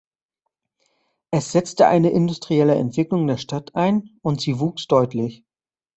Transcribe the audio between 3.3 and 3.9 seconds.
Stadt